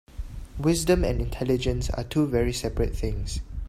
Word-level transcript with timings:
Wisdom 0.57 1.03
and 1.03 1.21
intelligence 1.21 1.87
are 1.91 2.03
two 2.03 2.25
very 2.25 2.51
separate 2.53 2.95
things. 2.95 3.41